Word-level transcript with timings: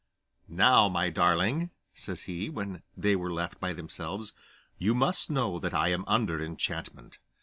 'Now, 0.47 0.89
my 0.89 1.11
darling,' 1.11 1.69
says 1.93 2.23
he, 2.23 2.49
when 2.49 2.81
they 2.97 3.15
were 3.15 3.31
left 3.31 3.59
by 3.59 3.71
themselves, 3.71 4.33
'you 4.79 4.95
must 4.95 5.29
know 5.29 5.59
that 5.59 5.75
I 5.75 5.89
am 5.89 6.05
under 6.07 6.43
enchantment. 6.43 7.19